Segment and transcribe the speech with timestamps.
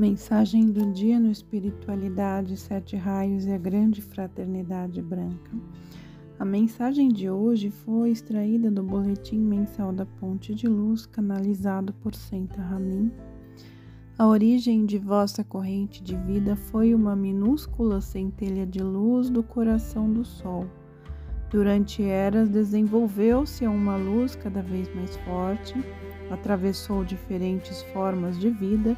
[0.00, 5.50] Mensagem do dia no Espiritualidade, Sete Raios e a Grande Fraternidade Branca.
[6.38, 12.14] A mensagem de hoje foi extraída do Boletim Mensal da Ponte de Luz, canalizado por
[12.14, 13.12] Senta Ramin.
[14.16, 20.10] A origem de vossa corrente de vida foi uma minúscula centelha de luz do coração
[20.10, 20.66] do Sol.
[21.50, 25.74] Durante eras, desenvolveu-se a uma luz cada vez mais forte,
[26.30, 28.96] atravessou diferentes formas de vida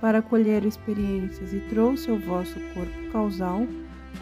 [0.00, 3.66] para colher experiências e trouxe ao vosso corpo causal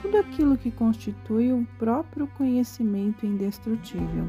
[0.03, 4.29] tudo aquilo que constitui o próprio conhecimento indestrutível.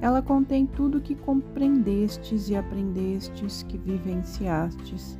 [0.00, 5.18] Ela contém tudo que compreendestes e aprendestes, que vivenciastes.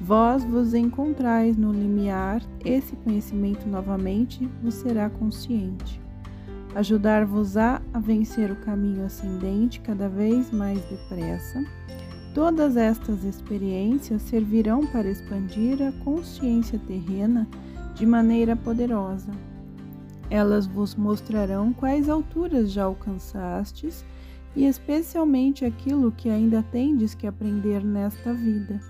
[0.00, 6.00] Vós vos encontrais no limiar, esse conhecimento novamente vos será consciente.
[6.74, 11.62] Ajudar-vos-á a vencer o caminho ascendente cada vez mais depressa
[12.34, 17.46] Todas estas experiências servirão para expandir a consciência terrena
[17.94, 19.30] de maneira poderosa.
[20.30, 24.02] Elas vos mostrarão quais alturas já alcançastes
[24.56, 28.80] e especialmente aquilo que ainda tendes que aprender nesta vida,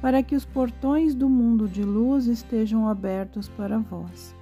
[0.00, 4.34] para que os portões do mundo de luz estejam abertos para vós.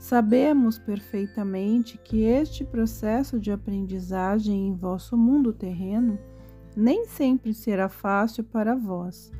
[0.00, 6.18] Sabemos perfeitamente que este processo de aprendizagem em vosso mundo terreno
[6.76, 9.30] nem sempre será fácil para vós,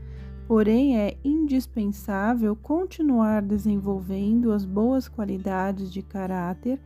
[0.47, 6.81] porém é indispensável continuar desenvolvendo as boas qualidades de caráter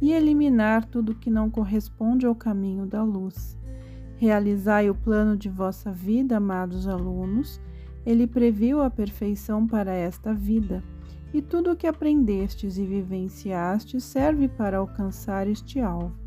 [0.00, 3.56] e eliminar tudo que não corresponde ao caminho da luz.
[4.16, 7.60] Realizai o plano de vossa vida, amados alunos.
[8.04, 10.82] Ele previu a perfeição para esta vida,
[11.34, 16.25] e tudo o que aprendestes e vivenciastes serve para alcançar este alvo.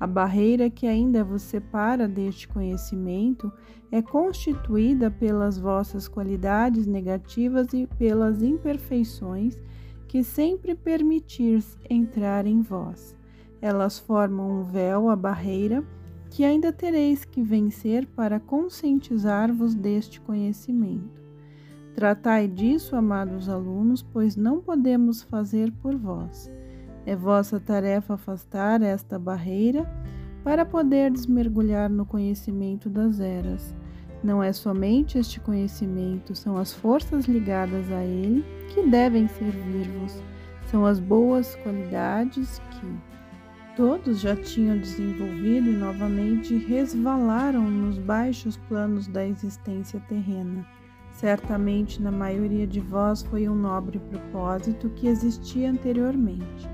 [0.00, 3.52] A barreira que ainda vos separa deste conhecimento
[3.90, 9.58] é constituída pelas vossas qualidades negativas e pelas imperfeições
[10.06, 13.16] que sempre permitis entrar em vós.
[13.60, 15.84] Elas formam um véu, a barreira,
[16.30, 21.20] que ainda tereis que vencer para conscientizar-vos deste conhecimento.
[21.94, 26.48] Tratai disso, amados alunos, pois não podemos fazer por vós.
[27.06, 29.88] É vossa tarefa afastar esta barreira
[30.44, 33.74] para poder desmergulhar no conhecimento das eras.
[34.22, 38.44] Não é somente este conhecimento, são as forças ligadas a ele
[38.74, 40.22] que devem servir-vos.
[40.66, 43.08] São as boas qualidades que
[43.76, 50.66] todos já tinham desenvolvido e novamente resvalaram nos baixos planos da existência terrena.
[51.12, 56.68] Certamente na maioria de vós foi um nobre propósito que existia anteriormente.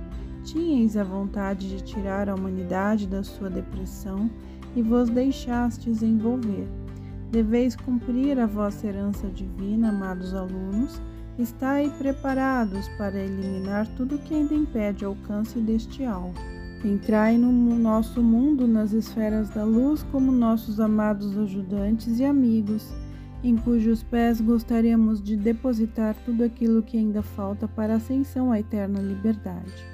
[0.44, 4.30] Tinhais a vontade de tirar a humanidade da sua depressão
[4.76, 6.68] e vos deixastes envolver.
[7.30, 11.00] Deveis cumprir a vossa herança divina, amados alunos.
[11.38, 16.38] Estai preparados para eliminar tudo que ainda impede o alcance deste alvo.
[16.84, 22.92] Entrai no nosso mundo nas esferas da luz como nossos amados ajudantes e amigos,
[23.42, 28.60] em cujos pés gostaríamos de depositar tudo aquilo que ainda falta para a ascensão à
[28.60, 29.93] eterna liberdade.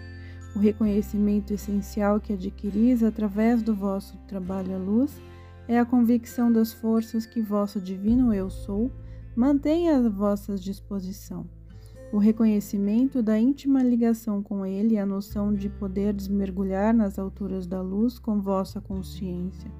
[0.55, 5.21] O reconhecimento essencial que adquiris através do vosso trabalho à luz
[5.69, 8.91] é a convicção das forças que vosso divino eu sou
[9.37, 11.47] mantém à vossa disposição.
[12.12, 17.69] O reconhecimento da íntima ligação com ele e a noção de poder desmergulhar nas alturas
[17.69, 19.71] da luz com vossa consciência,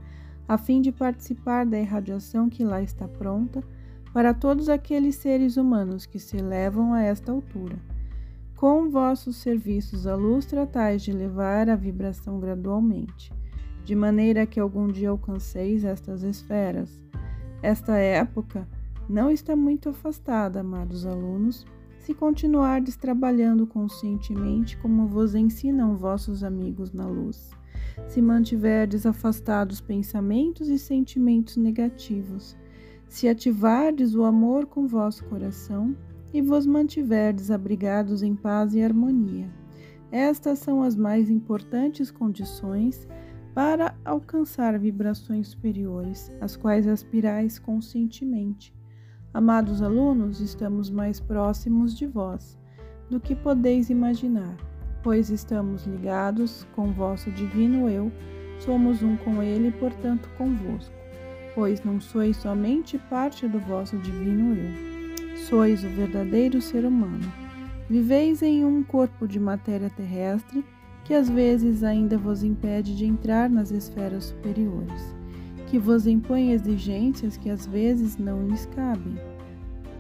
[0.47, 3.61] a fim de participar da irradiação que lá está pronta
[4.13, 7.90] para todos aqueles seres humanos que se elevam a esta altura
[8.61, 13.33] com vossos serviços à luz tratais de levar a vibração gradualmente,
[13.83, 17.01] de maneira que algum dia alcanceis estas esferas.
[17.63, 18.69] Esta época
[19.09, 21.65] não está muito afastada, amados alunos,
[22.01, 27.53] se continuardes trabalhando conscientemente como vos ensinam vossos amigos na luz.
[28.09, 32.59] Se mantiverdes afastados pensamentos e sentimentos negativos,
[33.09, 35.97] se ativardes o amor com vosso coração,
[36.33, 39.51] e vos mantiverdes abrigados em paz e harmonia.
[40.13, 43.07] Estas são as mais importantes condições
[43.55, 48.75] para alcançar vibrações superiores, às quais aspirais conscientemente.
[49.33, 52.59] Amados alunos, estamos mais próximos de vós
[53.09, 54.57] do que podeis imaginar,
[55.03, 58.11] pois estamos ligados com vosso divino eu,
[58.61, 60.95] somos um com ele e, portanto, convosco,
[61.55, 64.90] pois não sois somente parte do vosso divino eu
[65.49, 67.33] sois o verdadeiro ser humano.
[67.89, 70.65] Viveis em um corpo de matéria terrestre
[71.05, 75.15] que às vezes ainda vos impede de entrar nas esferas superiores,
[75.67, 79.19] que vos impõe exigências que às vezes não lhes cabem.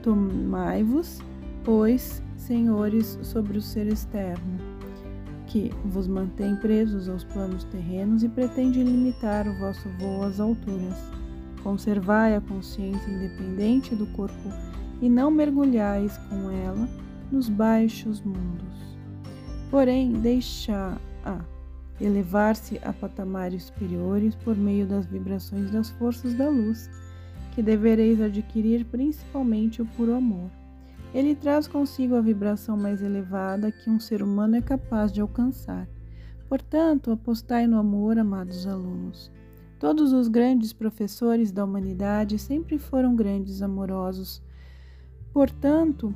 [0.02, 1.20] Tomai-vos,
[1.64, 4.58] pois, senhores sobre o ser externo,
[5.46, 10.94] que vos mantém presos aos planos terrenos e pretende limitar o vosso voo às alturas.
[11.62, 14.48] Conservai a consciência independente do corpo
[15.00, 16.88] e não mergulhais com ela
[17.30, 18.98] nos baixos mundos.
[19.70, 21.40] Porém, deixa-a
[22.00, 26.90] elevar-se a patamares superiores por meio das vibrações das forças da luz,
[27.54, 30.50] que devereis adquirir principalmente o puro amor.
[31.12, 35.88] Ele traz consigo a vibração mais elevada que um ser humano é capaz de alcançar.
[36.48, 39.30] Portanto, apostai no amor, amados alunos.
[39.78, 44.42] Todos os grandes professores da humanidade sempre foram grandes amorosos.
[45.32, 46.12] Portanto,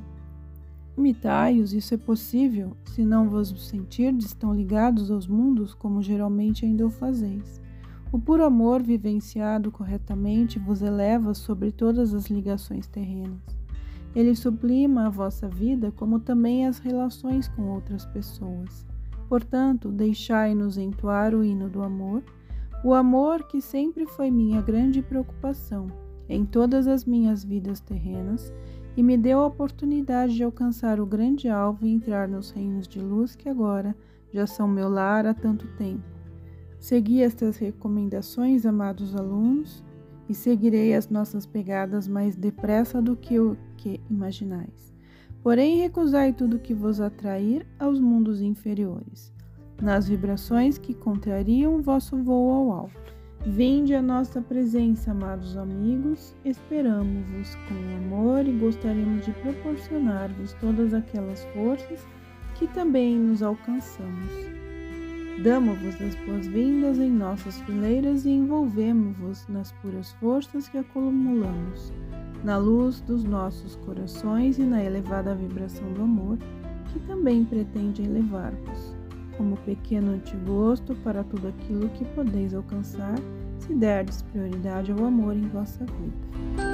[0.97, 6.85] imitai-os, isso é possível, se não vos sentirdes tão ligados aos mundos como geralmente ainda
[6.85, 7.61] o fazeis.
[8.11, 13.41] O puro amor vivenciado corretamente vos eleva sobre todas as ligações terrenas.
[14.13, 18.85] Ele sublima a vossa vida, como também as relações com outras pessoas.
[19.27, 22.23] Portanto, deixai-nos entoar o hino do amor,
[22.83, 28.53] o amor que sempre foi minha grande preocupação em todas as minhas vidas terrenas
[28.97, 32.99] e me deu a oportunidade de alcançar o grande alvo e entrar nos reinos de
[32.99, 33.95] luz que agora
[34.33, 36.03] já são meu lar há tanto tempo.
[36.79, 39.83] Segui estas recomendações, amados alunos,
[40.27, 44.93] e seguirei as nossas pegadas mais depressa do que o que imaginais.
[45.43, 49.31] Porém, recusai tudo que vos atrair aos mundos inferiores,
[49.81, 53.14] nas vibrações que contrariam vosso voo ao alto.
[53.47, 61.45] Vinde a nossa presença, amados amigos, esperamos-vos com amor e gostaríamos de proporcionar-vos todas aquelas
[61.53, 62.07] forças
[62.55, 64.31] que também nos alcançamos.
[65.43, 71.93] Damos-vos as boas-vindas em nossas fileiras e envolvemos-vos nas puras forças que acumulamos,
[72.43, 76.39] na luz dos nossos corações e na elevada vibração do amor,
[76.91, 78.94] que também pretende elevar-vos,
[79.37, 83.15] como pequeno antigosto para tudo aquilo que podeis alcançar
[83.59, 86.64] se derdes prioridade ao amor em vossa vida.